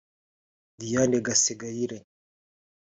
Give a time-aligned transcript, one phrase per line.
[0.79, 1.97] Diane Gasengayire